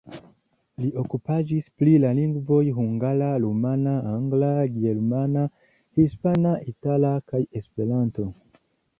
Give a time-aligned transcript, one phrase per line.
[0.83, 5.43] Li okupiĝis pri la lingvoj hungara, rumana, angla, germana,
[5.99, 8.27] hispana, itala kaj Esperanto.